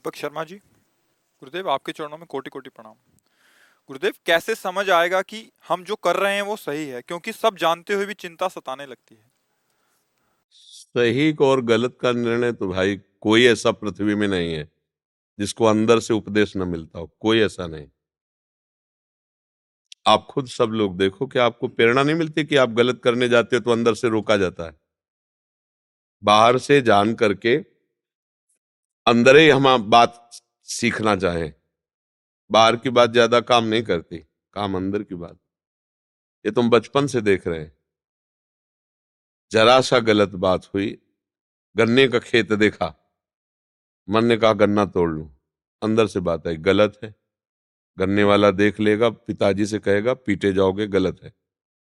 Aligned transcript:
दीपक 0.00 0.16
शर्मा 0.16 0.42
जी, 0.44 0.56
गुरुदेव, 1.42 1.68
आपके 1.70 1.92
चरणों 1.92 2.18
में 2.18 2.26
कोटि 2.26 2.50
कोटि 2.50 2.70
प्रणाम। 2.70 2.92
गुरुदेव, 3.88 4.12
कैसे 4.26 4.54
समझ 4.54 4.88
आएगा 4.90 5.20
कि 5.22 5.40
हम 5.68 5.82
जो 5.84 5.96
कर 5.96 6.16
रहे 6.16 6.34
हैं 6.34 6.42
वो 6.42 6.56
सही 6.56 6.86
है? 6.88 7.00
क्योंकि 7.02 7.32
सब 7.32 7.56
जानते 7.56 7.94
हुए 7.94 8.06
भी 8.06 8.14
चिंता 8.14 8.48
सताने 8.48 8.86
लगती 8.86 9.14
है। 9.14 9.30
सही 10.50 11.32
को 11.32 11.48
और 11.48 11.60
गलत 11.64 11.98
का 12.00 12.12
निर्णय 12.12 12.52
तो 12.52 12.68
भाई 12.68 12.96
कोई 13.20 13.44
ऐसा 13.46 13.72
पृथ्वी 13.72 14.14
में 14.14 14.26
नहीं 14.28 14.54
है, 14.54 14.68
जिसको 15.38 15.64
अंदर 15.64 16.00
से 16.00 16.14
उपदेश 16.14 16.56
न 16.56 16.68
मिलता 16.68 16.98
हो। 16.98 17.10
कोई 17.20 17.40
ऐसा 17.40 17.66
नहीं। 17.66 17.86
आप 20.06 20.26
खुद 20.30 20.46
सब 20.48 20.70
लोग 20.72 20.96
देखो 20.96 21.26
कि 21.26 21.38
आपको 21.38 21.68
प्रेरणा 21.68 22.02
नहीं 22.02 22.16
मिलती 22.16 22.44
कि 22.44 22.56
आप 22.56 22.70
गलत 22.70 23.00
करने 23.04 23.28
जाते 23.28 23.56
हो 23.56 23.60
तो 23.60 23.70
अंदर 23.70 23.94
से 23.94 24.08
रोका 24.08 24.36
जाता 24.36 24.64
है। 24.64 24.78
बाहर 26.22 26.58
से 26.58 26.80
जान 26.82 27.14
करके 27.14 27.79
अंदर 29.06 29.36
ही 29.36 29.48
हम 29.48 29.90
बात 29.90 30.30
सीखना 30.64 31.16
चाहें। 31.16 31.52
बाहर 32.50 32.76
की 32.76 32.90
बात 32.90 33.10
ज़्यादा 33.10 33.40
काम 33.40 33.64
नहीं 33.64 33.82
करती, 33.82 34.18
काम 34.52 34.76
अंदर 34.76 35.02
की 35.02 35.14
बात। 35.14 35.38
ये 36.46 36.52
तुम 36.52 36.70
बचपन 36.70 37.06
से 37.06 37.20
देख 37.20 37.46
रहे 37.46 37.60
हैं। 37.60 37.78
जरा 39.52 39.80
सा 39.80 39.98
गलत 39.98 40.28
बात 40.28 40.66
हुई, 40.74 40.98
गन्ने 41.76 42.08
का 42.08 42.18
खेत 42.18 42.52
देखा। 42.52 43.16
मन 44.08 44.24
ने 44.24 44.36
कहा, 44.36 44.52
गन्ना 44.52 44.84
तोड़ 44.84 45.10
लू। 45.10 45.32
अंदर 45.82 46.06
से 46.06 46.20
बात 46.20 46.46
आई, 46.46 46.56
गलत 46.56 46.98
है। 47.04 47.14
गन्ने 47.98 48.24
वाला 48.24 48.50
देख 48.50 48.80
लेगा, 48.80 49.10
पिताजी 49.10 49.66
से 49.66 49.78
कहेगा, 49.78 50.14
पीटे 50.14 50.52
जाओगे, 50.52 50.86
गलत 50.86 51.20
है। 51.24 51.32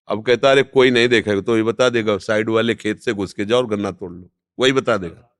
अब 0.08 0.26
कहता, 0.26 0.52
अरे, 0.52 0.64
कोई 0.64 0.92
नहीं 0.92 1.08
देखेगा 1.08 1.42
तो 1.42 1.58
ये 1.58 1.64
बता 1.64 1.90
देगा, 1.90 2.18
साइड 2.18 2.50
वाले 2.50 2.76
खेत 2.76 3.00
से 3.00 3.14
घुस 3.14 3.34
के 3.34 3.46
जाओ 3.46 3.58
और 3.58 3.68
गन्ना 3.68 3.92
तोड़ 3.92 4.14
लो। 4.14 4.30
वही 4.60 4.72
बता 4.72 4.98
देगा। 4.98 5.31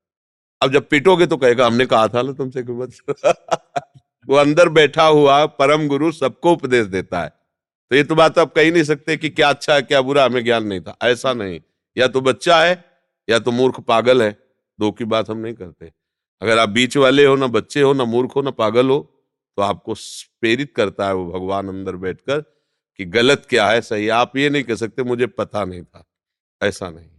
अब 0.62 0.72
जब 0.72 0.88
पीटोगे 0.88 1.26
तो 1.26 1.36
कहेगा, 1.36 1.66
हमने 1.66 1.86
कहा 1.86 2.08
था 2.08 2.22
ना 2.22 2.32
तुमसे 2.32 2.62
कि 2.62 2.72
मत 2.72 2.92
वो 4.28 4.36
अंदर 4.36 4.68
बैठा 4.68 5.06
हुआ 5.06 5.46
परम 5.46 5.88
गुरु 5.88 6.12
सबको 6.12 6.52
उपदेश 6.52 6.86
देता 6.86 7.22
है। 7.22 7.28
तो 7.90 7.96
ये 7.96 8.04
तो 8.04 8.14
बात 8.14 8.38
आप 8.38 8.54
कह 8.54 8.62
ही 8.62 8.70
नहीं 8.70 8.84
सकते 8.84 9.16
कि 9.16 9.28
क्या 9.30 9.48
अच्छा 9.50 9.74
है, 9.74 9.82
क्या 9.82 10.02
बुरा, 10.02 10.24
हमें 10.24 10.44
ज्ञान 10.44 10.64
नहीं 10.64 10.80
था। 10.80 10.96
ऐसा 11.02 11.32
नहीं। 11.32 11.60
या 11.98 12.08
तो 12.08 12.20
बच्चा 12.20 12.62
है, 12.62 12.84
या 13.30 13.38
तो 13.38 13.50
मूर्ख 13.50 13.80
पागल 13.80 14.22
है। 14.22 14.38
दो 14.80 14.92
की 14.92 15.04
बात 15.04 15.30
हम 15.30 15.38
नहीं 15.38 15.54
करते। 15.54 15.92
अगर 16.42 16.58
आप 16.58 16.68
बीच 16.68 16.96
वाले 16.96 17.24
हो, 17.24 17.36
ना 17.36 17.46
बच्चे 17.46 17.80
हो, 17.80 17.92
ना 17.92 18.04
मूर्ख 18.04 18.36
हो, 18.36 18.42
ना 18.42 18.50
पागल 18.50 18.88
हो 18.88 19.08
तो 19.56 19.62
आपको 19.62 19.94
प्रेरित 20.40 20.72
करता 20.76 21.06
है 21.06 21.14
वो 21.14 21.32
भगवान 21.32 21.68
अंदर 21.68 21.96
बैठकर 21.96 22.40
कि 22.96 23.04
गलत 23.04 23.46
क्या 23.50 23.70
है, 23.70 23.80
सही 23.80 24.08
आप 24.08 24.36
ये 24.36 24.50
नहीं 24.50 24.62
कह 24.62 24.74
सकते, 24.74 25.02
मुझे 25.02 25.26
पता 25.26 25.64
नहीं 25.64 25.82
था। 25.82 26.04
ऐसा 26.62 26.90
नहीं। 26.90 27.10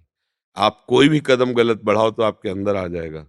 आप 0.58 0.86
कोई 0.88 1.10
भी 1.10 1.20
कदम 1.20 1.54
गलत 1.54 1.82
बढ़ाओ 1.84 2.12
तो 2.12 2.24
आपके 2.24 2.50
अंदर 2.50 2.76
आ 2.76 2.88
जाएगा। 2.88 3.28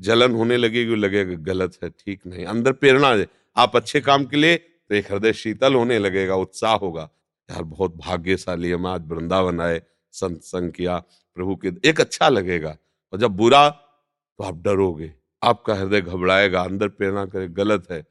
जलन 0.00 0.32
होने 0.32 0.56
लगेगी 0.56 0.94
लगेगा 0.94 1.34
गलत 1.42 1.78
है, 1.82 1.90
ठीक 1.90 2.26
नहीं। 2.26 2.44
अंदर 2.44 2.72
प्रेरणा 2.72 3.24
आप 3.56 3.76
अच्छे 3.76 4.00
काम 4.00 4.24
के 4.24 4.36
लिए 4.36 4.56
तो 4.56 4.94
एक 4.94 5.12
हृदय 5.12 5.32
शीतल 5.32 5.74
होने 5.74 5.98
लगेगा, 5.98 6.34
उत्साह 6.34 6.74
होगा। 6.74 7.10
यार, 7.48 7.62
बहुत 7.62 7.96
भाग्यशाली 7.96 8.70
हम 8.70 8.86
आज 8.86 9.02
वृंदावन 9.06 9.60
आए, 9.60 9.82
संत 10.12 10.42
संग 10.42 10.72
किया, 10.72 10.98
प्रभु 11.36 11.56
के 11.56 11.70
एक 11.84 12.00
अच्छा 12.00 12.28
लगेगा। 12.28 12.76
और 13.12 13.18
जब 13.18 13.30
बुरा 13.30 13.68
तो 13.70 14.44
आप 14.44 14.62
डरोगे। 14.62 15.12
आपका 15.42 15.74
हृदय 15.74 16.00
घबराएगा, 16.00 16.60
अंदर 16.60 16.88
प्रेरणा 16.88 17.24
करे, 17.26 17.48
गलत 17.48 17.86
है। 17.90 18.06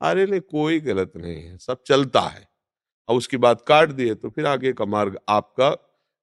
अरे 0.00 0.26
नहीं, 0.26 0.40
कोई 0.40 0.80
गलत 0.80 1.12
नहीं 1.16 1.42
है, 1.42 1.58
सब 1.58 1.82
चलता 1.86 2.20
है। 2.20 2.48
और 3.08 3.16
उसकी 3.16 3.36
बात 3.36 3.64
काट 3.68 3.90
दिए 3.90 4.14
तो 4.14 4.30
फिर 4.30 4.46
आगे 4.46 4.72
का 4.72 4.84
मार्ग 4.84 5.18
आपका 5.28 5.68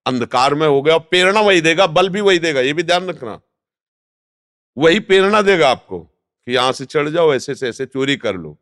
अंधकार 0.06 0.56
में 0.56 0.68
हो 0.68 0.82
गया 0.82 0.94
और 0.94 1.00
प्रेरणा 1.00 1.42
वही 1.42 1.62
देगा, 1.62 1.88
बल 1.88 2.10
भी 2.10 2.22
वही 2.22 2.40
देगा, 2.40 2.62
ये 2.62 2.74
भी 2.74 2.84
ध्यान 2.84 3.08
रखना। 3.08 3.40
वही 4.80 5.00
प्रेरणा 5.00 5.42
देगा 5.42 5.70
आपको 5.70 6.00
कि 6.00 6.56
यहाँ 6.56 6.72
से 6.72 6.86
चढ़ 6.86 7.10
जाओ 7.10 7.34
ऐसे 7.34 7.56
से 7.56 7.70
ऐसे 7.70 7.86
चोरी 7.86 8.18
कर 8.18 8.36
लो। 8.36 8.58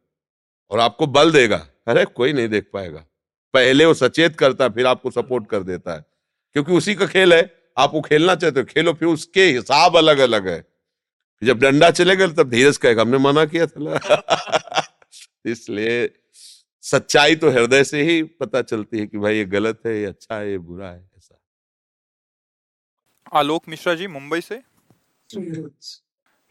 और 0.71 0.79
आपको 0.79 1.07
बल 1.07 1.31
देगा। 1.31 1.67
अरे 1.87 2.05
कोई 2.05 2.33
नहीं 2.33 2.49
देख 2.49 2.69
पाएगा। 2.73 3.05
पहले 3.53 3.85
वो 3.85 3.93
सचेत 3.93 4.35
करता 4.35 4.63
है 4.63 4.69
फिर 4.69 4.85
आपको 4.85 5.11
सपोर्ट 5.11 5.49
कर 5.49 5.63
देता 5.63 5.93
है। 5.93 6.05
क्योंकि 6.53 6.71
उसी 6.71 6.95
का 6.95 7.05
खेल 7.05 7.33
है। 7.33 7.57
आपको 7.77 8.01
खेलना 8.01 8.35
चाहते 8.35 8.59
हो 8.59 8.65
खेलो 8.65 8.93
फिर 8.93 9.07
उसके 9.07 9.43
हिसाब 9.45 9.97
अलग 9.97 10.17
अलग 10.17 10.47
है। 10.47 10.67
जब 11.43 11.59
डंडा 11.59 11.91
चलेगा 11.91 12.27
तब 12.27 12.49
धीरज 12.49 12.77
कहेगा 12.77 13.01
हमने 13.01 13.17
मना 13.17 13.45
किया 13.45 13.67
था 13.67 14.93
इसलिए 15.45 16.13
सच्चाई 16.81 17.35
तो 17.35 17.49
हृदय 17.49 17.83
से 17.83 18.01
ही 18.01 18.23
पता 18.23 18.61
चलती 18.61 18.99
है 18.99 19.07
कि 19.07 19.17
भाई 19.17 19.37
ये 19.37 19.45
गलत 19.45 19.81
है 19.85 19.99
ये 19.99 20.05
अच्छा 20.05 20.35
है 20.35 20.51
ये 20.51 20.57
बुरा 20.57 20.89
है 20.89 21.09
ऐसा। 21.17 21.39
आलोक 23.33 23.69
मिश्रा 23.69 23.93
जी 23.93 24.07
मुंबई 24.07 24.41
से? 24.41 24.63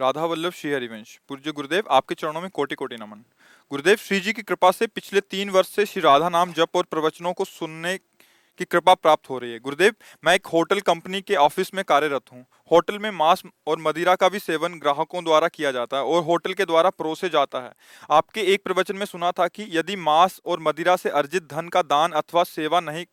राधा 0.01 0.25
वल्लभ 0.25 0.53
श्री 0.53 0.73
हरिवंश 0.73 1.17
पूज्य 1.29 1.53
गुरुदेव, 1.53 1.85
आपके 1.91 2.15
चरणों 2.15 2.41
में 2.41 2.49
कोटि 2.51 2.75
कोटि 2.75 2.97
नमन। 2.97 3.23
गुरुदेव 3.71 3.97
श्री 3.97 4.19
जी 4.21 4.33
की 4.33 4.43
कृपा 4.43 4.71
से 4.71 4.87
पिछले 4.87 5.21
तीन 5.21 5.51
वर्ष 5.51 5.69
से 5.69 5.87
श्री 5.87 6.03
राधा 6.03 6.29
नाम 6.29 6.53
जप 6.53 6.77
और 6.77 6.85
प्रवचनों 6.91 7.33
को 7.33 7.45
सुनने 7.45 7.97
की 7.97 8.65
कृपा 8.65 8.95
प्राप्त 8.95 9.31
हो 9.31 9.39
रही 9.39 9.53
है। 9.53 9.59
गुरुदेव, 9.59 9.95
मैं 10.25 10.35
एक 10.35 10.47
होटल 10.47 10.81
कंपनी 10.83 11.21
के 11.21 11.35
ऑफ़िस 11.37 11.75
में 11.75 11.83
कार्यरत 11.85 12.33
हूँ। 12.33 12.45
होटल 12.71 12.99
में 12.99 13.11
मांस 13.13 13.43
और 13.67 13.79
मदिरा 13.79 14.15
का 14.15 14.29
भी 14.29 14.39
सेवन 14.39 14.79
ग्राहकों 14.79 15.25
द्वारा 15.25 15.49
किया 15.49 15.73
जाता 15.73 15.97
है 15.97 16.03
और 16.05 16.23
होटल 16.23 16.53
के 16.53 16.65
द्वारा 16.65 16.91
परोसे 16.91 17.29
जाता 17.29 17.61
है। 17.61 17.73
आपके 18.11 18.41
एक 18.55 18.65
प्रवचन 18.65 18.97
में 18.97 19.07
सुना 19.07 19.31
था 19.31 19.49
कि 19.49 19.69
यदि 19.71 19.97
मांस 19.97 20.41
और 20.47 20.61
मदिरा 20.61 20.97
से 20.97 21.11
अर्जित 21.15 21.53
धन 21.53 21.69
का 21.69 21.83
दान 21.85 22.13
अथवा 22.15 22.45
सेवा 22.47 22.81
नहीं 22.83 23.05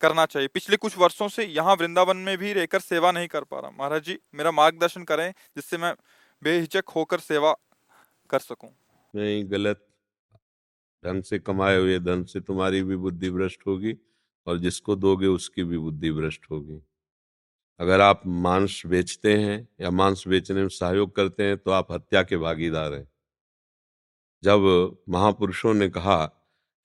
करना 0.00 0.26
चाहिए। 0.26 0.48
पिछले 0.48 0.76
कुछ 0.76 0.96
वर्षों 0.98 1.28
से 1.28 1.44
यहाँ 1.44 1.74
वृंदावन 1.76 2.16
में 2.16 2.36
भी 2.38 2.52
रहकर 2.52 2.80
सेवा 2.80 3.12
नहीं 3.12 3.28
कर 3.28 3.44
पा 3.44 3.60
रहा। 3.60 3.70
महाराज 3.70 4.02
जी, 4.02 4.18
मेरा 4.34 4.50
मार्गदर्शन 4.52 5.04
करें 5.04 5.30
जिससे 5.30 5.78
मैं 5.78 5.94
बेहिचक 6.42 6.88
होकर 6.88 7.18
सेवा 7.20 7.54
कर 8.30 8.38
सकूँ। 8.38 8.70
नहीं, 9.14 9.44
गलत। 9.50 9.84
ढंग 11.04 11.22
से 11.22 11.38
कमाए 11.38 11.76
हुए, 11.76 11.98
धन 11.98 12.24
से 12.24 12.40
तुम्हारी 12.40 12.82
भी 12.82 12.96
बुद्धि 12.96 13.30
भ्रष्ट 13.30 13.66
होगी 13.66 13.96
और 14.46 14.58
जिसको 14.58 14.96
दोगे 14.96 15.26
उसकी 15.26 15.64
भी 15.64 15.78
बुद्धि 15.78 16.10
भ्रष्ट 16.12 16.50
होगी। 16.50 16.80
अगर 17.80 18.00
आप 18.00 18.22
मांस 18.26 18.82
बेचते 18.86 19.36
हैं 19.36 19.68
या 19.80 19.90
मांस 19.90 20.24
बेचने 20.28 20.60
में 20.60 20.68
सहयोग 20.68 21.14
करते 21.16 21.44
हैं 21.44 21.56
तो 21.58 21.70
आप 21.70 21.92
हत्या 21.92 22.22
के 22.22 22.36
भागीदार 22.36 22.94
हैं। 22.94 23.06
जब 24.42 24.96
महापुरुषों 25.08 25.74
ने 25.74 25.88
कहा 25.88 26.37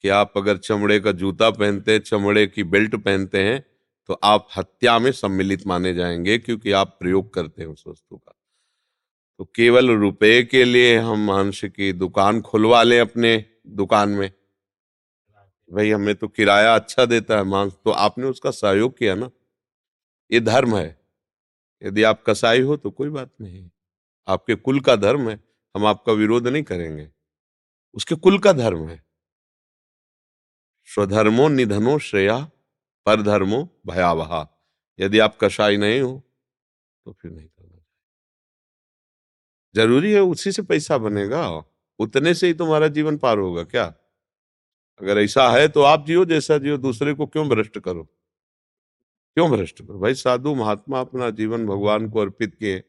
कि 0.03 0.09
आप 0.09 0.33
अगर 0.37 0.57
चमड़े 0.57 0.99
का 0.99 1.11
जूता 1.11 1.49
पहनते 1.49 1.91
हैं 1.91 1.99
चमड़े 1.99 2.47
की 2.47 2.63
बेल्ट 2.63 2.95
पहनते 2.95 3.43
हैं 3.43 3.65
तो 4.07 4.13
आप 4.13 4.47
हत्या 4.57 4.99
में 4.99 5.11
सम्मिलित 5.11 5.67
माने 5.67 5.93
जाएँगे 5.93 6.37
क्योंकि 6.37 6.71
आप 6.71 6.97
प्रयोग 6.99 7.33
करते 7.33 7.61
हैं 7.61 7.69
उस 7.69 7.83
वस्तु 7.87 8.17
का। 8.17 8.33
तो 9.39 9.45
केवल 9.45 9.89
रुपए 9.91 10.43
के 10.43 10.63
लिए 10.63 10.97
हम 10.97 11.25
मांस 11.25 11.61
की 11.65 11.93
दुकान 11.93 12.41
खुलवा 12.41 12.83
लें 12.83 12.99
अपने 12.99 13.45
दुकान 13.67 14.09
में। 14.09 14.31
भाई, 15.71 15.91
हमें 15.91 16.15
तो 16.15 16.27
किराया 16.27 16.75
अच्छा 16.75 17.05
देता 17.05 17.37
है 17.37 17.43
मांस 17.43 17.73
तो 17.85 17.91
आपने 17.91 18.25
उसका 18.25 18.51
सहयोग 18.51 18.97
किया 18.97 19.15
ना? 19.15 19.29
ये 20.31 20.39
धर्म 20.39 20.77
है। 20.77 21.01
यदि 21.83 22.03
आप 22.03 22.23
कसाई 22.27 22.61
हो 22.61 22.77
तो 22.77 22.91
कोई 22.91 23.09
बात 23.09 23.31
नहीं। 23.41 23.69
आपके 24.27 24.55
कुल 24.55 24.79
का 24.79 24.95
धर्म 24.95 25.29
है, 25.29 25.39
हम 25.75 25.85
आपका 25.85 26.13
विरोध 26.13 26.47
नहीं 26.47 26.63
करेंगे। 26.63 27.09
उसके 27.93 28.15
कुल 28.15 28.39
का 28.39 28.53
धर्म 28.53 28.87
है। 28.89 29.03
स्वधर्मो 30.87 31.47
निधनो 31.47 31.97
श्रेया 31.99 32.39
पर 33.05 33.21
धर्मो 33.21 33.67
भयावहा। 33.87 34.47
यदि 34.99 35.19
आप 35.19 35.37
कसाई 35.41 35.77
नहीं 35.77 36.01
हो 36.01 36.21
तो 37.05 37.11
फिर 37.13 37.31
नहीं 37.31 37.47
करना 37.47 37.83
ज़रूरी 39.75 40.11
है 40.11 40.21
उसी 40.21 40.51
से 40.51 40.61
पैसा 40.61 40.97
बनेगा। 40.97 41.45
उतने 41.99 42.33
से 42.33 42.47
ही 42.47 42.53
तुम्हारा 42.53 42.87
जीवन 42.87 43.17
पार 43.17 43.37
होगा 43.37 43.63
क्या? 43.63 43.85
अगर 45.01 45.17
ऐसा 45.17 45.49
है 45.51 45.67
तो 45.67 45.81
आप 45.81 46.05
जियो 46.05 46.25
जैसा 46.25 46.57
जियो, 46.57 46.77
दूसरे 46.77 47.13
को 47.13 47.25
क्यों 47.25 47.47
भ्रष्ट 47.49 47.79
करो? 47.79 48.03
क्यों 49.37 49.49
भ्रष्ट 49.51 49.81
करो? 49.81 49.99
भाई 49.99 50.13
साधु 50.13 50.53
महात्मा 50.55 50.99
अपना 50.99 51.29
जीवन 51.29 51.65
भगवान 51.67 52.09
को 52.09 52.19
अर्पित 52.19 52.55
किए। 52.55 52.83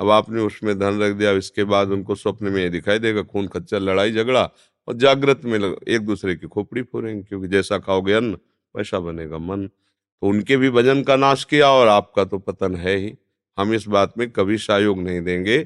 अब 0.00 0.10
आपने 0.10 0.40
उसमें 0.40 0.78
धन 0.78 1.00
रख 1.00 1.14
दिया 1.16 1.30
इसके 1.32 1.64
बाद 1.64 1.88
उनको 1.88 2.14
स्वप्न 2.14 2.48
में 2.48 2.70
दिखाई 2.70 2.98
देगा, 2.98 3.22
खून 3.22 3.48
खच्चर, 3.48 3.80
लड़ाई 3.80 4.12
झगड़ा। 4.12 4.44
और 4.88 4.96
जागृत 4.96 5.44
में 5.44 5.58
लग, 5.58 5.76
एक 5.88 6.00
दूसरे 6.00 6.34
की 6.36 6.46
खोपड़ी 6.46 6.82
फोड़ेंगे 6.82 7.22
क्योंकि 7.22 7.48
जैसा 7.48 7.78
खाओगे 7.78 8.12
अन्न 8.12 8.38
वैसा 8.74 8.98
बनेगा 8.98 9.38
मन। 9.38 9.66
तो 9.66 10.28
उनके 10.28 10.56
भी 10.56 10.68
वज़न 10.68 11.02
का 11.02 11.16
नाश 11.16 11.44
किया 11.44 11.70
और 11.70 11.88
आपका 11.88 12.24
तो 12.24 12.38
पतन 12.38 12.76
है 12.76 12.96
ही। 12.96 13.14
हम 13.58 13.74
इस 13.74 13.86
बात 13.88 14.18
में 14.18 14.30
कभी 14.30 14.58
सहयोग 14.58 14.98
नहीं 14.98 15.20
देंगे 15.22 15.58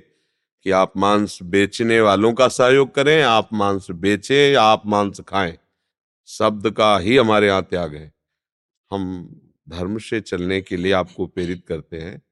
कि 0.66 0.70
आप 0.70 0.92
मांस 0.96 1.38
बेचने 1.42 2.00
वालों 2.00 2.32
का 2.32 2.48
सहयोग 2.48 2.94
करें 2.94 3.22
आप 3.22 3.48
मांस 3.52 3.86
बेचें 3.90 4.54
आप 4.54 4.82
मांस 4.86 5.20
खाएँ। 5.20 5.56
शब्द 6.28 6.70
का 6.70 6.98
ही 6.98 7.16
हमारे 7.16 7.46
यहाँ 7.46 7.62
त्याग 7.62 7.94
है। 7.94 8.12
हम 8.90 9.28
धर्म 9.68 9.98
से 9.98 10.20
चलने 10.20 10.60
के 10.60 10.76
लिए 10.76 10.92
आपको 10.92 11.26
प्रेरित 11.26 11.62
करते 11.68 11.96
हैं। 11.96 12.22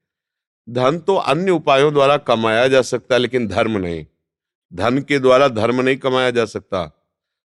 धन 0.69 0.99
तो 0.99 1.15
अन्य 1.15 1.51
उपायों 1.51 1.93
द्वारा 1.93 2.17
कमाया 2.17 2.67
जा 2.67 2.81
सकता 2.81 3.15
है 3.15 3.21
लेकिन 3.21 3.47
धर्म 3.47 3.77
नहीं। 3.77 4.05
धन 4.71 4.99
के 4.99 5.19
द्वारा 5.19 5.47
धर्म 5.47 5.81
नहीं 5.81 5.97
कमाया 5.97 6.31
जा 6.31 6.45
सकता। 6.45 6.91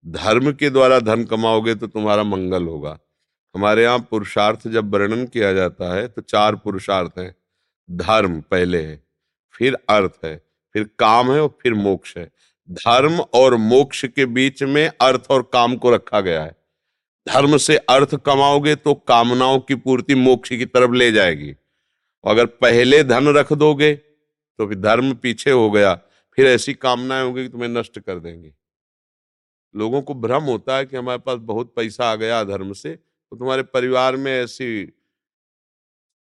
धर्म 0.06 0.52
के 0.52 0.70
द्वारा 0.70 1.00
धन 1.00 1.24
कमाओगे 1.24 1.76
तो 1.76 1.88
तुम्हारा 1.88 2.24
मंगल 2.24 2.64
होगा। 2.64 2.98
हमारे 3.56 3.84
यहाँ 3.84 4.00
पुरुषार्थ 4.12 4.68
जब 4.68 4.94
वर्णन 4.94 5.26
किया 5.26 5.52
जाता 5.54 5.94
है 5.96 6.08
तो 6.08 6.22
चार 6.22 6.56
पुरुषार्थ 6.56 7.20
हैं। 7.20 7.34
धर्म 7.90 8.40
पहले 8.42 8.82
है, 8.82 9.00
फिर 9.54 9.78
अर्थ 9.90 10.26
है, 10.26 10.36
फिर 10.76 10.90
काम 11.00 11.32
है 11.32 11.42
और 11.42 11.58
फिर 11.62 11.74
मोक्ष 11.74 12.16
है। 12.18 12.26
धर्म 12.70 13.20
और 13.34 13.56
मोक्ष 13.58 14.06
के 14.06 14.26
बीच 14.28 14.64
में 14.64 14.88
अर्थ 14.88 15.26
और 15.30 15.42
काम 15.54 15.76
को 15.76 15.92
रखा 15.92 16.22
गया 16.22 16.44
है। 16.44 16.56
धर्म 17.28 17.58
से 17.58 17.78
अर्थ 17.78 18.16
कमाओगे 18.16 18.76
तो 18.76 18.94
कामनाओं 19.08 19.60
की 19.60 19.76
पूर्ति 19.78 20.16
मोक्ष 20.16 20.50
की 20.50 20.66
तरफ़ 20.66 20.94
ले 20.94 21.12
जाएगी। 21.12 21.54
अगर 22.24 22.46
पहले 22.46 23.04
धन 23.04 23.28
रख 23.30 23.54
दोगे 23.54 23.94
तो 23.94 24.68
फिर 24.68 24.80
धर्म 24.80 25.14
पीछे 25.14 25.52
हो 25.52 25.70
गया। 25.72 25.94
फिर 26.38 26.48
ऐसी 26.48 26.74
कामनाएँ 26.74 27.24
होंगी 27.26 27.44
कि 27.44 27.50
तुम्हें 27.50 27.70
नष्ट 27.70 28.00
कर 28.00 28.20
देंगे। 28.20 28.54
लोगों 29.76 30.02
को 30.02 30.14
भ्रम 30.14 30.44
होता 30.44 30.78
है 30.78 30.86
कि 30.86 30.98
हमारे 30.98 31.20
पास 31.20 31.40
बहुत 31.40 31.74
पैसा 31.76 32.06
आ 32.06 32.16
गया 32.16 32.44
धर्म 32.44 32.74
से 32.74 32.96
तो 32.96 33.38
तुम्हारे 33.38 33.64
परिवार 33.64 34.16
में 34.16 34.32
ऐसी 34.32 34.86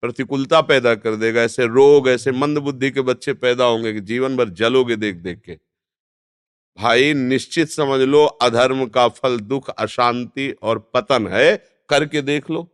प्रतिकूलता 0.02 0.62
पैदा 0.62 0.96
कर 0.96 1.16
देगा, 1.16 1.42
ऐसे 1.42 1.66
रोग, 1.66 2.10
ऐसे 2.10 2.32
मंद 2.32 2.58
बुद्धि 2.58 2.92
के 2.92 3.02
बच्चे 3.02 3.34
पैदा 3.34 3.66
होंगे 3.66 3.94
कि 3.94 4.02
जीवन 4.02 4.38
भर 4.38 4.50
जलोगे 4.50 4.96
देख 4.96 5.16
देख 5.16 5.42
के। 5.42 5.58
भाई, 6.78 7.14
निश्चित 7.14 7.70
समझ 7.70 8.02
लो, 8.02 8.26
अधर्म 8.26 8.86
का 8.86 9.08
फल 9.08 9.40
दुख, 9.40 9.70
अशांति 9.70 10.52
और 10.52 10.92
पतन 10.94 11.28
है, 11.28 11.58
करके 11.90 12.22
देख 12.22 12.50
लो। 12.50 12.68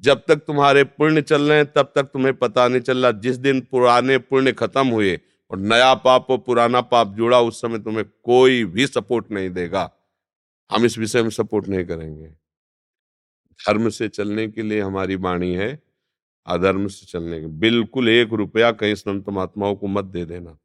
जब 0.00 0.22
तक 0.28 0.36
तुम्हारे 0.36 0.84
पुण्य 0.84 1.22
चल 1.22 1.42
रहे 1.42 1.56
हैं, 1.56 1.72
तब 1.72 1.92
तक 1.94 2.02
तुम्हें 2.02 2.34
पता 2.34 2.68
नहीं 2.68 2.80
चल 2.80 3.02
रहा, 3.02 3.12
जिस 3.12 3.36
दिन 3.36 3.60
पुराने 3.60 4.18
पुण्य 4.18 4.52
खत्म 4.52 4.86
हुए 4.88 5.20
और 5.52 5.58
नया 5.58 5.94
पाप 5.94 6.26
और 6.30 6.38
पुराना 6.38 6.80
पाप 6.80 7.08
जुड़ा 7.08 7.40
उस 7.40 7.60
समय 7.60 7.78
तुम्हें 7.78 8.04
कोई 8.22 8.64
भी 8.64 8.86
सपोर्ट 8.86 9.30
नहीं 9.30 9.50
देगा। 9.50 9.90
हम 10.70 10.84
इस 10.84 10.98
विषय 10.98 11.22
में 11.22 11.30
सपोर्ट 11.30 11.68
नहीं 11.68 11.84
करेंगे। 11.84 12.28
धर्म 13.66 13.88
से 13.88 14.08
चलने 14.08 14.48
के 14.48 14.62
लिए 14.62 14.80
हमारी 14.80 15.16
वाणी 15.16 15.54
है, 15.54 15.82
अधर्म 16.46 16.86
से 16.88 17.06
चलने 17.06 17.40
के, 17.40 17.46
बिल्कुल 17.46 18.08
एक 18.08 18.32
रुपया 18.32 18.72
कहीं 18.72 18.94
संत 18.94 19.28
महात्माओं 19.28 19.76
को 19.76 19.86
मत 19.86 20.04
दे 20.04 20.24
देना। 20.24 20.58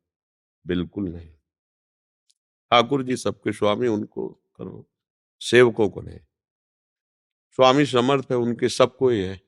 बिल्कुल 0.67 1.09
नहीं। 1.09 1.29
ठाकुर 2.71 3.03
जी 3.03 3.17
सबके 3.17 3.51
स्वामी, 3.51 3.87
उनको 3.87 4.27
करो, 4.29 4.89
सेवकों 5.39 5.89
को 5.89 6.01
नहीं। 6.01 6.19
स्वामी 7.51 7.85
समर्थ 7.85 8.25
है, 8.31 8.37
उनके 8.37 8.69
सबको 8.69 9.09
ही 9.09 9.21
है। 9.21 9.46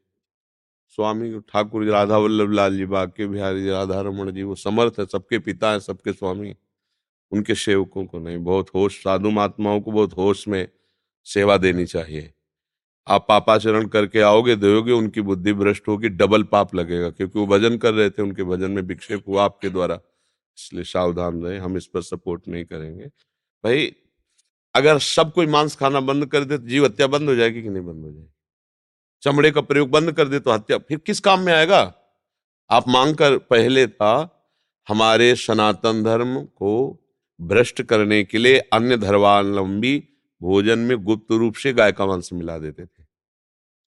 स्वामी 0.90 1.40
ठाकुर 1.40 1.84
जी, 1.86 1.90
राधा 1.90 2.18
वल्लभ 2.18 2.52
लाल 2.52 2.78
जी, 2.78 2.86
बाके 2.86 3.28
बिहारी 3.28 3.62
जी, 3.64 3.70
राधा 3.70 4.02
रमन 4.02 4.32
जी, 4.32 4.44
वो 4.44 4.56
समर्थ 4.56 5.00
है, 5.00 5.06
सबके 5.06 5.40
पिता 5.40 5.72
है, 5.72 5.80
सबके 5.80 6.14
स्वामी 6.14 6.56
उनके 7.32 7.56
सेवकों 7.56 8.06
को 8.06 8.20
नहीं, 8.20 8.38
बहुत 8.38 8.70
होश, 8.76 9.04
साधु 9.04 9.30
महात्माओं 9.30 9.82
को 9.82 9.92
बहुत 9.92 10.18
होश 10.18 10.48
में 10.48 10.68
सेवा 11.26 11.58
देनी 11.58 11.86
चाहिए। 11.86 12.34
आप 13.08 13.26
पापाचरण 13.30 13.88
करके 13.88 14.22
आओगे, 14.22 14.56
दोगे, 14.56 14.92
उनकी 14.92 15.22
बुद्धि 15.22 15.54
भ्रष्ट 15.54 15.88
होगी, 15.88 16.10
डबल 16.10 16.44
पाप 16.44 16.76
लगेगा, 16.76 17.10
क्योंकि 17.10 17.40
वो 17.40 17.48
भजन 17.48 17.78
कर 17.78 17.94
रहे 17.94 18.10
थे, 18.10 18.22
उनके 18.22 18.44
भजन 18.44 18.72
में 18.72 18.82
विक्षेप 18.82 19.24
हुआ 19.28 19.44
आपके 19.44 19.70
द्वारा। 19.70 19.96
इसलिए 20.58 20.84
सावधान 20.84 21.44
रहे, 21.44 21.58
हम 21.58 21.78
इस 21.78 21.88
पर 21.88 22.02
सपोर्ट 22.02 22.48
नहीं 22.48 22.66
करेंगे। 22.66 23.06
भाई, 23.64 23.94
अगर 24.76 25.00
सब 25.00 25.34
कोई 25.34 25.48
मांस 25.48 25.76
खाना 25.76 26.00
बंद 26.00 26.26
कर 26.26 26.44
दे 26.44 26.58
तो 26.58 26.68
जीव 26.68 26.86
हत्या 26.86 27.08
बंद 27.08 27.30
हो 27.30 27.36
जाएगी 27.36 27.62
कि 27.64 27.70
नहीं 27.70 27.86
बंद 27.86 28.06
हो 28.06 28.12
जाएगी? 28.12 28.30
चमड़े 29.22 29.52
का 29.52 29.62
प्रयोग 29.62 29.90
बंद 29.90 30.12
कर 30.12 30.28
दे 30.28 30.40
तो 30.40 30.52
हत्या। 30.52 30.78
फिर 30.78 30.98
किस 30.98 31.20
काम 31.20 31.40
में 31.40 31.54
आएगा? 31.54 31.96
आप 32.70 32.88
मांग 32.88 33.16
कर 33.16 33.38
पहले 33.38 33.88
था, 33.88 34.36
हमारे 34.88 35.36
सनातन 35.36 36.04
धर्म 36.04 36.46
को 36.46 37.00
भ्रष्ट 37.42 37.82
करने 37.82 38.24
के 38.24 38.38
लिए 38.38 38.60
अन्य 38.60 38.98
धर्मावलंबी 38.98 40.08
भोजन 40.42 40.80
में 40.80 40.98
गुप्त 40.98 41.32
रूप 41.32 41.56
से 41.56 41.74
गाय 41.74 41.92
का 41.92 42.06
मांस 42.06 42.30
मिला 42.34 42.58
देते 42.58 42.86
थे। 42.86 43.04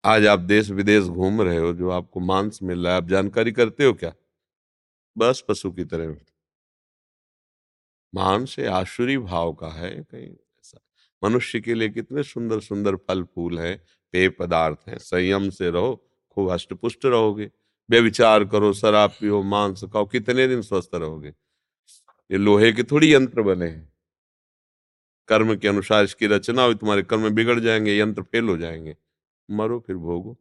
आज 0.04 0.26
आप 0.26 0.38
देश 0.38 0.70
विदेश 0.70 1.04
घूम 1.04 1.42
रहे 1.42 1.58
हो, 1.58 1.72
जो 1.72 1.90
आपको 1.90 2.20
मांस 2.20 2.58
मिल 2.62 2.84
रहा 2.84 2.92
है, 2.92 2.96
आप 2.96 3.08
जानकारी 3.08 3.52
करते 3.52 3.84
हो 3.84 3.92
क्या? 3.92 4.12
बस 5.18 5.44
पशु 5.48 5.70
की 5.70 5.84
तरह। 5.84 6.16
मांस 8.14 8.60
आशुरी 8.60 9.18
भाव 9.18 9.52
का 9.52 9.68
है 9.68 9.90
कहीं 9.90 10.28
ऐसा। 10.28 10.78
मनुष्य 11.24 11.60
के 11.60 11.74
लिए 11.74 11.88
कितने 11.88 12.22
सुंदर 12.22 12.60
सुंदर 12.60 12.96
फल 12.96 13.22
फूल 13.22 13.58
हैं 13.58 13.82
पेय 14.12 14.28
पदार्थ 14.28 14.78
हैं। 14.88 14.98
संयम 14.98 15.50
से 15.50 15.70
रहो, 15.70 16.10
खूब 16.30 16.50
हष्टपुष्ट 16.50 17.04
रहोगे। 17.04 17.50
बेविचार 17.90 18.44
करो, 18.44 18.72
शराब 18.72 19.10
पियो, 19.10 19.42
मांस 19.42 19.84
खाओ, 19.84 20.06
कितने 20.06 20.48
दिन 20.48 20.62
स्वस्थ 20.62 20.90
रहोगे? 20.94 21.28
ये 22.30 22.36
लोहे 22.38 22.72
के 22.72 22.82
थोड़ी 22.82 23.14
यंत्र 23.14 23.42
बने 23.42 23.66
हैं। 23.66 23.92
कर्म 25.28 25.56
के 25.56 25.68
अनुसार 25.68 26.04
इसकी 26.04 26.26
रचना 26.26 26.62
हुई, 26.62 26.74
तुम्हारे 26.74 27.02
कर्म 27.02 27.30
बिगड़ 27.30 27.60
जाएँगे, 27.60 27.98
यंत्र 27.98 28.22
फेल 28.22 28.44
हो 28.44 28.56
जाएँगे। 28.56 28.96
मरो 29.50 29.84
फिर 29.86 29.96
भोगो। 29.96 30.38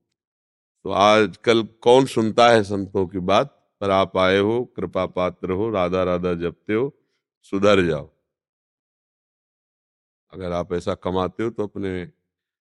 तो 0.84 0.90
आजकल 0.90 1.64
कौन 1.64 2.06
सुनता 2.06 2.50
है 2.50 2.64
संतों 2.64 3.08
की 3.08 3.20
बात? 3.20 3.74
पर 3.82 3.90
आप 3.90 4.18
आए 4.18 4.38
हो, 4.38 4.66
कृपा 4.66 5.06
पात्र 5.06 5.52
हो, 5.52 5.70
राधा 5.70 6.04
राधा 6.04 6.34
जपते 6.34 6.74
हो, 6.74 6.98
सुधर 7.42 7.86
जाओ। 7.86 8.12
अगर 10.34 10.52
आप 10.52 10.74
ऐसा 10.74 10.96
कमाते 10.96 11.44
हो 11.44 11.50
तो 11.50 11.64
अपने 11.64 12.12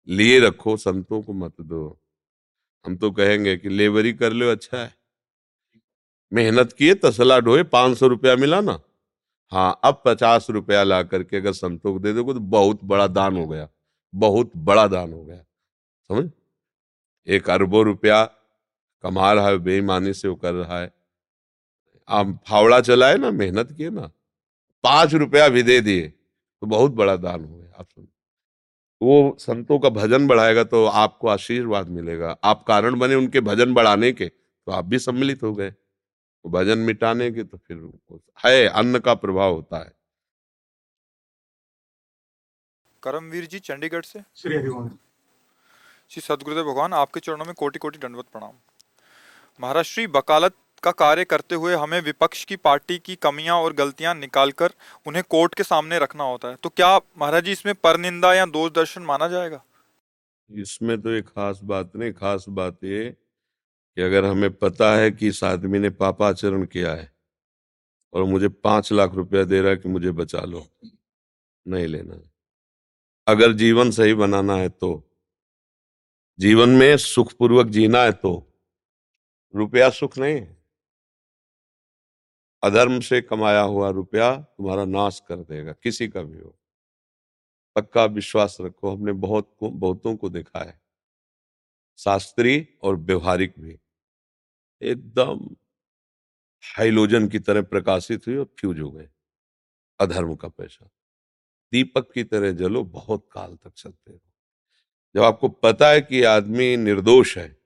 लिए 0.08 0.38
रखो, 0.40 0.76
संतों 0.76 1.22
को 1.22 1.32
मत 1.32 1.60
दो। 1.60 1.98
हम 2.84 2.96
तो 2.96 3.10
कहेंगे 3.10 3.56
कि 3.56 3.68
लेबरी 3.68 4.12
कर 4.12 4.32
लो 4.32 4.50
अच्छा 4.50 4.78
है। 4.78 4.94
मेहनत 6.32 6.72
किए, 6.72 6.94
तसला 6.94 7.38
ढोए, 7.40 7.62
पाँच 7.62 7.98
सौ 7.98 8.06
रुपया 8.06 8.36
मिला 8.36 8.60
ना। 8.60 8.78
हाँ 9.52 9.80
अब 9.84 10.02
पचास 10.04 10.46
रुपया 10.50 10.82
ला 10.82 11.02
करके 11.02 11.36
अगर 11.36 11.52
संतों 11.52 11.92
को 11.92 11.98
दे 11.98 12.12
दोगे 12.12 12.32
तो 12.34 12.40
बहुत 12.40 12.84
बड़ा 12.84 13.06
दान 13.06 13.36
हो 13.36 13.46
गया। 13.46 13.68
बहुत 14.14 14.50
बड़ा 14.56 14.86
दान 14.86 15.12
हो 15.12 15.24
गया। 15.24 15.42
समझ? 16.10 16.30
एक 17.26 17.50
अरबों 17.50 17.84
रुपया 17.84 18.24
कमा 19.04 19.32
रहा 19.32 19.48
है, 19.48 19.58
बेईमानी 19.58 20.12
से 20.14 20.28
वो 20.28 20.34
कर 20.34 20.54
रहा 20.54 20.80
है। 20.80 20.92
आप 22.08 22.38
फावड़ा 22.48 22.80
चलाए 22.80 23.16
ना, 23.16 23.30
मेहनत 23.30 23.72
किए 23.72 23.90
ना। 23.90 24.10
पाँच 24.84 25.14
रुपया 25.14 25.48
भी 25.48 25.62
दे 25.62 25.80
दिए 25.80 26.08
तो 26.08 26.66
बहुत 26.66 26.92
बड़ा 26.92 27.16
दान 27.16 27.44
हो 27.44 27.56
गया, 27.56 27.72
आप 27.78 27.88
सुन 27.88 28.04
वो 29.00 29.36
संतों 29.40 29.78
का 29.78 29.88
भजन 29.90 30.26
बढ़ाएगा 30.26 30.64
तो 30.64 30.84
आपको 30.86 31.28
आशीर्वाद 31.28 31.88
मिलेगा। 31.88 32.36
आप 32.44 32.64
कारण 32.68 32.98
बने 32.98 33.14
उनके 33.14 33.40
भजन 33.40 33.74
बढ़ाने 33.74 34.12
के 34.12 34.28
तो 34.28 34.72
आप 34.72 34.84
भी 34.84 34.98
सम्मिलित 34.98 35.42
हो 35.42 35.52
गए। 35.54 35.72
भजन 36.44 36.78
मिटाने 36.78 37.30
के 37.30 37.44
तो 37.44 37.58
फिर 37.58 38.20
है 38.44 38.66
अन्न 38.68 38.98
का 38.98 39.14
प्रभाव 39.16 39.54
होता 39.54 39.78
है। 39.78 39.94
करमवीर 43.02 43.46
जी 43.46 43.58
चंडीगढ़ 43.60 44.02
से? 44.02 44.22
श्री 44.36 44.56
हरिवंश 44.56 44.92
श्री 46.10 46.20
सदगुरुदेव 46.20 46.64
भगवान 46.64 46.92
आपके 46.92 47.20
चरणों 47.20 47.44
में 47.44 47.54
कोटि 47.54 47.78
कोटि 47.78 47.98
दंडवत 47.98 48.26
प्रणाम। 48.32 48.52
महाराष्ट्री 49.60 50.04
श्री 50.04 50.12
वकालत 50.12 50.54
का 50.86 50.90
कार्य 50.96 51.24
करते 51.26 51.54
हुए 51.54 51.74
हमें 51.76 52.00
विपक्ष 52.02 52.44
की 52.44 52.56
पार्टी 52.58 52.98
की 53.00 53.14
कमियाँ 53.18 53.56
और 53.58 53.72
गलतियाँ 53.74 54.14
निकालकर 54.16 54.72
उन्हें 55.06 55.24
कोर्ट 55.30 55.54
के 55.54 55.62
सामने 55.64 55.98
रखना 55.98 56.24
होता 56.24 56.48
है। 56.48 56.56
तो 56.56 56.68
क्या 56.70 56.96
महाराज 56.96 57.44
जी 57.44 57.52
इसमें 57.52 57.74
परनिंदा 57.76 58.34
या 58.34 58.46
दोष 58.48 58.70
दर्शन 58.72 59.02
माना 59.04 59.28
जाएगा? 59.28 59.62
इसमें 60.50 61.00
तो 61.00 61.10
एक 61.12 61.28
खास 61.28 61.60
बात 61.64 61.96
नहीं, 61.96 62.12
खास 62.14 62.44
बात 62.50 62.84
ये 62.84 63.10
कि 63.10 64.02
अगर 64.02 64.24
हमें 64.24 64.52
पता 64.54 64.94
है 64.96 65.10
कि 65.10 65.28
इस 65.28 65.42
आदमी 65.44 65.78
ने 65.78 65.90
पापाचरण 65.92 66.64
किया 66.66 66.92
है 66.92 67.10
और 68.12 68.24
मुझे 68.24 68.48
पाँच 68.48 68.92
लाख 68.92 69.14
रुपया 69.14 69.42
दे 69.44 69.60
रहा 69.60 69.70
है 69.70 69.76
कि 69.76 69.88
मुझे 69.88 70.10
बचा 70.12 70.40
लो, 70.40 70.66
नहीं 71.66 71.86
लेना 71.86 72.14
है। 72.14 72.22
अगर 73.26 73.52
जीवन 73.54 73.90
सही 73.90 74.14
बनाना 74.16 74.56
है 74.56 74.68
तो 74.70 74.90
जीवन 76.38 76.68
में 76.70 76.96
सुखपूर्वक 76.98 77.66
जीना 77.68 78.02
है 78.02 78.12
तो 78.14 78.32
रुपया 79.54 79.88
सुख 79.90 80.18
नहीं 80.18 80.34
है। 80.34 80.55
अधर्म 82.66 83.00
से 83.00 83.20
कमाया 83.20 83.60
हुआ 83.60 83.90
रुपया 83.90 84.36
तुम्हारा 84.36 84.84
नाश 84.84 85.20
कर 85.28 85.36
देगा, 85.36 85.72
किसी 85.72 86.08
का 86.08 86.22
भी 86.22 86.38
हो। 86.38 86.58
पक्का 87.76 88.04
विश्वास 88.04 88.56
रखो, 88.60 88.96
हमने 88.96 89.12
बहुत 89.12 89.56
को, 89.58 89.70
बहुतों 89.70 90.16
को 90.16 90.28
देखा 90.28 90.64
है। 90.64 90.80
शास्त्री 91.98 92.68
और 92.82 92.96
व्यवहारिक 92.96 93.54
भी। 93.58 93.78
एकदम 94.82 95.48
हाइलोजन 96.76 97.28
की 97.28 97.38
तरह 97.38 97.62
प्रकाशित 97.62 98.26
हुई 98.26 98.36
और 98.36 98.54
फ्यूज 98.58 98.80
हो 98.80 98.90
गए। 98.90 99.08
अधर्म 100.00 100.34
का 100.34 100.48
पैसा। 100.48 100.90
दीपक 101.72 102.12
की 102.12 102.24
तरह 102.24 102.52
जलो, 102.52 102.84
बहुत 102.84 103.28
काल 103.32 103.56
तक 103.56 103.72
चलते 103.76 104.12
हो 104.12 104.20
जब 105.14 105.22
आपको 105.22 105.48
पता 105.48 105.88
है 105.90 106.00
कि 106.00 106.22
आदमी 106.22 106.76
निर्दोष 106.76 107.38
है 107.38 107.56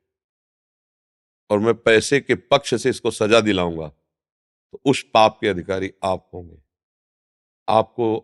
और 1.50 1.58
मैं 1.58 1.74
पैसे 1.74 2.20
के 2.20 2.34
पक्ष 2.34 2.74
से 2.82 2.90
इसको 2.90 3.10
सजा 3.10 3.40
दिलाऊँगा 3.40 3.92
तो 4.72 4.80
उस 4.84 5.02
पाप 5.14 5.38
के 5.40 5.48
अधिकारी 5.48 5.90
आप 6.04 6.28
होंगे। 6.34 6.56
आपको 7.68 8.16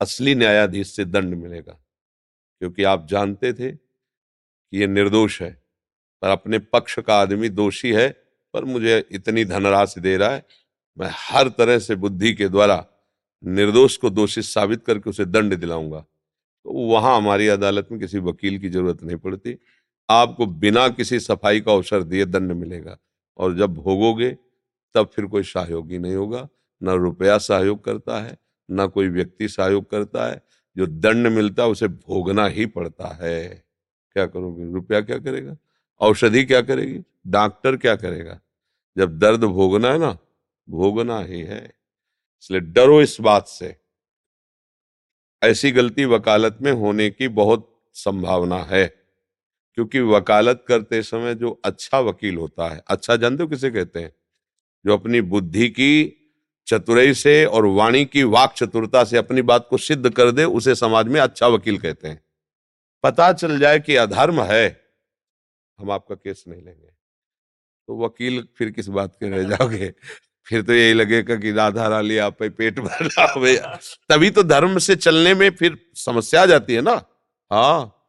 असली 0.00 0.34
न्यायाधीश 0.34 0.94
से 0.96 1.04
दंड 1.04 1.34
मिलेगा, 1.34 1.72
क्योंकि 2.62 2.84
आप 2.84 3.06
जानते 3.08 3.52
थे 3.52 3.70
कि 3.70 4.78
ये 4.78 4.86
निर्दोष 4.86 5.40
है, 5.42 5.50
पर 6.22 6.28
अपने 6.28 6.58
पक्ष 6.58 6.98
का 7.00 7.16
आदमी 7.16 7.48
दोषी 7.50 7.92
है, 7.92 8.08
पर 8.54 8.64
मुझे 8.64 8.98
इतनी 9.10 9.44
धनराशि 9.44 10.00
दे 10.00 10.16
रहा 10.16 10.30
है, 10.30 10.44
मैं 10.98 11.10
हर 11.12 11.48
तरह 11.50 11.78
से 11.78 11.94
बुद्धि 11.96 12.32
के 12.34 12.48
द्वारा 12.48 12.84
निर्दोष 13.44 13.96
को 13.96 14.10
दोषी 14.10 14.42
साबित 14.44 14.84
करके 14.84 15.10
उसे 15.10 15.24
दंड 15.24 15.54
दिलाऊँगा। 15.54 16.00
तो 16.00 16.72
वहाँ 16.88 17.16
हमारी 17.16 17.48
अदालत 17.48 17.88
में 17.90 18.00
किसी 18.00 18.18
वकील 18.20 18.58
की 18.58 18.68
ज़रूरत 18.68 19.02
नहीं 19.02 19.16
पड़ती। 19.18 19.56
आपको 20.08 20.46
बिना 20.46 20.88
किसी 20.90 21.18
सफ़ाई 21.20 21.60
का 21.60 21.72
अवसर 21.72 22.02
दिए 22.02 22.24
दंड 22.26 22.52
मिलेगा, 22.52 22.96
और 23.38 23.56
जब 23.56 23.74
भोगोगे 23.74 24.36
तब 24.94 25.10
फिर 25.14 25.26
कोई 25.26 25.42
सहयोगी 25.42 25.98
नहीं 25.98 26.14
होगा। 26.14 26.48
न 26.82 26.90
रुपया 26.90 27.38
सहयोग 27.38 27.84
करता 27.84 28.20
है, 28.20 28.38
न 28.70 28.86
कोई 28.86 29.08
व्यक्ति 29.08 29.48
सहयोग 29.48 29.90
करता 29.90 30.26
है। 30.26 30.42
जो 30.76 30.86
दंड 30.86 31.26
मिलता 31.26 31.62
है, 31.62 31.68
उसे 31.68 31.88
भोगना 31.88 32.46
ही 32.46 32.66
पड़ता 32.66 33.18
है। 33.22 33.64
क्या 34.12 34.26
करोगे? 34.26 34.72
रुपया 34.72 35.00
क्या 35.00 35.18
करेगा? 35.18 35.56
औषधि 36.00 36.44
क्या 36.44 36.62
करेगी? 36.62 37.02
डॉक्टर 37.26 37.76
क्या 37.76 37.96
करेगा? 37.96 38.40
जब 38.98 39.18
दर्द 39.18 39.44
भोगना 39.44 39.92
है 39.92 39.98
ना, 39.98 40.18
भोगना 40.70 41.20
ही 41.20 41.40
है। 41.40 41.64
इसलिए 42.42 42.60
डरो 42.60 43.02
इस 43.02 43.16
बात 43.20 43.46
से। 43.46 43.76
ऐसी 45.42 45.70
गलती 45.70 46.04
वकालत 46.04 46.58
में 46.62 46.72
होने 46.72 47.10
की 47.10 47.28
बहुत 47.28 47.82
संभावना 47.94 48.58
है। 48.58 48.86
क्योंकि 49.74 50.00
वकालत 50.00 50.64
करते 50.68 51.02
समय 51.02 51.34
जो 51.34 51.60
अच्छा 51.64 52.00
वकील 52.00 52.36
होता 52.36 52.68
है 52.68 52.82
अच्छा 52.88 53.16
जानते 53.16 53.42
हो 53.42 53.48
किसे 53.48 53.70
कहते 53.70 54.00
हैं? 54.00 54.12
जो 54.86 54.92
अपनी 54.92 55.20
बुद्धि 55.20 55.68
की 55.68 56.20
चतुराई 56.66 57.14
से 57.14 57.44
और 57.44 57.66
वाणी 57.66 58.04
की 58.04 58.22
वाक 58.22 58.52
चतुरता 58.52 59.04
से 59.04 59.16
अपनी 59.16 59.42
बात 59.42 59.66
को 59.70 59.78
सिद्ध 59.78 60.10
कर 60.10 60.30
दे, 60.30 60.44
उसे 60.44 60.74
समाज 60.74 61.06
में 61.06 61.20
अच्छा 61.20 61.46
वकील 61.46 61.78
कहते 61.78 62.08
हैं। 62.08 62.24
पता 63.02 63.32
चल 63.32 63.58
जाए 63.58 63.80
कि 63.80 63.96
अधर्म 63.96 64.42
है, 64.42 64.80
हम 65.78 65.90
आपका 65.90 66.14
केस 66.14 66.44
नहीं 66.48 66.62
लेंगे। 66.62 66.88
तो 67.88 68.04
वकील 68.04 68.48
फिर 68.58 68.70
किस 68.70 68.88
बात 68.88 69.16
के 69.20 69.30
रह 69.30 69.42
जाओगे? 69.42 69.94
फिर 70.46 70.62
तो 70.62 70.72
यही 70.72 70.92
लगेगा 70.92 71.36
कि 71.36 71.52
राधा 71.52 71.88
राली 71.88 72.18
आप 72.18 72.42
पेट 72.42 72.80
भरना 72.80 73.40
भैया। 73.40 73.78
तभी 74.08 74.30
तो 74.30 74.42
धर्म 74.42 74.78
से 74.78 74.96
चलने 74.96 75.34
में 75.34 75.50
फिर 75.50 75.90
समस्या 75.94 76.42
आ 76.42 76.46
जाती 76.46 76.74
है 76.74 76.80
ना? 76.80 77.04
हाँ। 77.52 78.00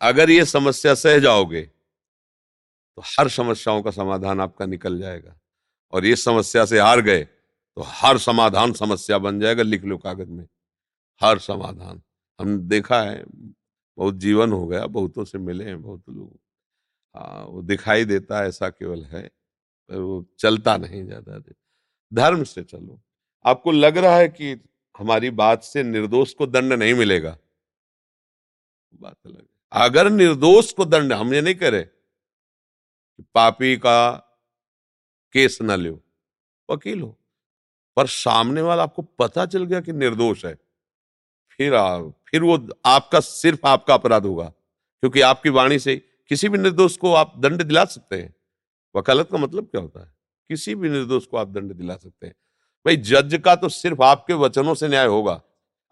अगर 0.00 0.30
ये 0.30 0.44
समस्या 0.44 0.94
सह 0.94 1.18
जाओगे 1.18 1.70
तो 2.98 3.02
हर 3.08 3.28
समस्याओं 3.30 3.82
का 3.82 3.90
समाधान 3.92 4.40
आपका 4.40 4.66
निकल 4.66 4.98
जाएगा। 4.98 5.34
और 5.92 6.04
ये 6.06 6.14
समस्या 6.16 6.64
से 6.64 6.78
हार 6.80 7.00
गए 7.00 7.22
तो 7.22 7.82
हर 7.86 8.18
समाधान 8.18 8.72
समस्या 8.72 9.18
बन 9.18 9.38
जाएगा, 9.40 9.62
लिख 9.62 9.84
लो 9.84 9.96
कागज़ 9.98 10.30
में। 10.30 10.46
हर 11.20 11.38
समाधान। 11.38 12.00
हम 12.38 12.56
देखा 12.68 13.00
है, 13.02 13.22
बहुत 13.98 14.14
जीवन 14.16 14.52
हो 14.52 14.66
गया, 14.66 14.86
बहुतों 14.86 15.24
से 15.24 15.38
मिले 15.38 15.64
हैं, 15.64 15.80
बहुत 15.82 16.02
लोग। 16.08 16.38
हाँ 17.14 17.44
वो 17.44 17.62
दिखाई 17.62 18.04
देता 18.04 18.44
ऐसा 18.46 18.68
केवल 18.70 19.04
है, 19.04 19.22
पर 19.90 19.96
वो 19.96 20.24
चलता 20.38 20.76
नहीं 20.76 21.04
ज़्यादा 21.04 21.38
धर्म 22.12 22.42
से 22.44 22.62
चलो। 22.62 23.00
आपको 23.44 23.72
लग 23.72 23.98
रहा 23.98 24.16
है 24.16 24.28
कि 24.30 24.52
हमारी 24.94 25.30
बात 25.32 25.62
से 25.62 25.82
निर्दोष 25.82 26.32
को 26.34 26.46
दंड 26.46 26.72
नहीं 26.72 26.94
मिलेगा? 26.94 27.36
बात 29.02 29.16
अलग 29.26 29.46
अगर 29.72 30.10
निर्दोष 30.10 30.72
को 30.72 30.84
दंड 30.86 31.12
हम 31.12 31.34
ये 31.34 31.40
नहीं 31.42 31.54
करे 31.56 31.88
पापी 33.20 33.76
का 33.76 34.10
केस 35.32 35.58
न 35.62 35.70
लो 35.70 36.02
वकील 36.70 37.00
हो। 37.00 37.18
पर 37.96 38.06
सामने 38.06 38.60
वाला 38.60 38.82
आपको 38.82 39.02
पता 39.02 39.46
चल 39.46 39.64
गया 39.64 39.80
कि 39.80 39.92
निर्दोष 39.92 40.44
है। 40.44 40.58
फिर 41.50 41.74
आ, 41.74 42.02
फिर 42.02 42.42
वो 42.42 42.68
आपका 42.86 43.20
सिर्फ़ 43.20 43.60
आपका 43.66 43.94
अपराध 43.94 44.26
होगा। 44.26 44.44
क्योंकि 45.00 45.20
आपकी 45.20 45.48
वाणी 45.48 45.78
से 45.78 45.96
किसी 46.28 46.48
भी 46.48 46.58
निर्दोष 46.58 46.96
को 46.96 47.14
आप 47.14 47.38
दंड 47.38 47.62
दिला 47.62 47.84
सकते 47.84 48.22
हैं। 48.22 48.34
वकालत 48.96 49.28
का 49.32 49.38
मतलब 49.38 49.64
क्या 49.64 49.80
होता 49.80 50.00
है? 50.00 50.14
किसी 50.48 50.74
भी 50.74 50.88
निर्दोष 50.88 51.26
को 51.26 51.36
आप 51.36 51.48
दंड 51.48 51.72
दिला 51.72 51.96
सकते 51.96 52.26
हैं। 52.26 52.34
भाई 52.86 52.96
जज 52.96 53.42
का 53.44 53.56
तो 53.56 53.68
सिर्फ़ 53.68 54.02
आपके 54.02 54.34
वचनों 54.34 54.74
से 54.74 54.88
न्याय 54.88 55.06
होगा। 55.06 55.42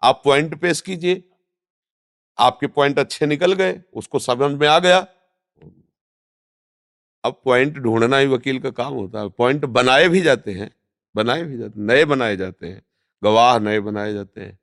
आप 0.03 0.21
पॉइंट 0.25 0.61
पेश 0.61 0.81
कीजिए। 0.81 1.29
आपके 2.39 2.67
पॉइंट 2.67 2.99
अच्छे 2.99 3.25
निकल 3.25 3.53
गए 3.53 3.81
उसको 3.93 4.19
समझ 4.19 4.59
में 4.59 4.67
आ 4.67 4.79
गया। 4.79 5.07
अब 7.23 7.41
पॉइंट 7.45 7.77
ढूंढना 7.77 8.17
ही 8.17 8.27
वकील 8.27 8.59
का 8.59 8.69
काम 8.71 8.93
होता 8.93 9.21
है। 9.21 9.29
पॉइंट 9.29 9.65
बनाए 9.67 10.07
भी 10.09 10.21
जाते 10.21 10.51
हैं, 10.51 10.69
बनाए 11.15 11.43
भी 11.43 11.57
जाते 11.57 11.81
नए 11.83 12.05
बनाए 12.05 12.37
जाते 12.37 12.67
हैं। 12.67 12.81
गवाह 13.23 13.57
नए 13.59 13.79
बनाए 13.81 14.13
जाते 14.13 14.41
हैं। 14.41 14.57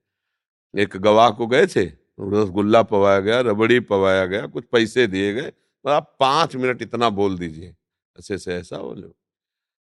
एक 0.74 0.96
गवाह 0.98 1.30
को 1.30 1.46
गए 1.46 1.66
थे 1.66 1.84
रसगुल्ला 1.84 2.82
पवाया 2.84 3.20
गया, 3.20 3.40
रबड़ी 3.40 3.78
पवाया 3.82 4.24
गया, 4.26 4.46
कुछ 4.46 4.64
पैसे 4.72 5.06
दिए 5.06 5.32
गए 5.34 5.50
तो 5.50 5.90
आप 5.90 6.16
पाँच 6.20 6.54
मिनट 6.56 6.82
इतना 6.82 7.08
बोल 7.10 7.38
दीजिए। 7.38 7.74
ऐसे 8.16 8.38
से 8.38 8.54
ऐसा 8.54 8.78
बोलो 8.78 9.14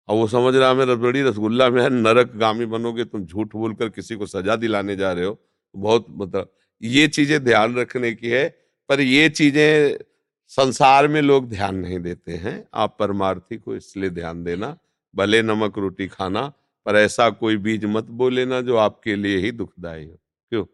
और 0.10 0.16
वो 0.18 0.28
समझ 0.28 0.56
रहा 0.56 0.74
मैं 0.74 0.86
रबड़ी 0.86 1.22
रसगुल्ला 1.22 1.70
में 1.70 1.82
है 1.84 1.90
नरक 1.92 2.36
गामी 2.36 2.66
बनोगे, 2.68 3.06
तुम 3.06 3.26
झूठ 3.26 3.56
बोलकर 3.56 3.90
किसी 3.90 4.16
को 4.16 4.26
सजा 4.26 4.56
दिलाने 4.56 4.96
जा 4.96 5.12
रहे 5.14 5.26
हो। 5.26 5.38
बहुत 5.76 6.06
मतलब 6.12 6.52
ये 6.82 7.08
चीज़ें 7.10 7.44
ध्यान 7.44 7.76
रखने 7.76 8.14
की 8.14 8.30
है, 8.30 8.48
पर 8.90 9.02
ये 9.02 9.28
चीज़ें 9.32 9.98
संसार 10.58 11.08
में 11.08 11.22
लोग 11.22 11.50
ध्यान 11.50 11.76
नहीं 11.76 12.00
देते 12.00 12.32
हैं। 12.32 12.68
आप 12.74 12.98
परमार्थी 13.00 13.58
को 13.58 13.76
इसलिए 13.76 14.10
ध्यान 14.10 14.44
देना, 14.44 14.78
भले 15.16 15.42
नमक 15.42 15.78
रोटी 15.78 16.08
खाना, 16.08 16.54
पर 16.86 16.96
ऐसा 16.96 17.30
कोई 17.30 17.58
बीज 17.58 17.86
मत 17.86 18.04
बोले 18.04 18.46
ना 18.46 18.62
जो 18.62 18.78
आपके 18.78 19.16
लिए 19.16 19.38
ही 19.38 19.52
दुखदायी 19.52 20.06
हो। 20.06 20.20
क्यों? 20.50 20.66